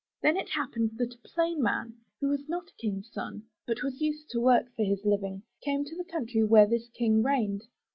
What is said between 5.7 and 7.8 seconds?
to the country where this King reigned.